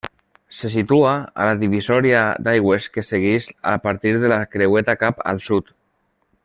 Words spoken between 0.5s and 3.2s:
Se situa a la divisòria d'aigües que